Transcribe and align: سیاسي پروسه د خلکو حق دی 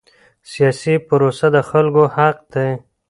سیاسي 0.51 0.93
پروسه 1.07 1.47
د 1.55 1.57
خلکو 1.69 2.03
حق 2.15 2.37
دی 2.53 2.69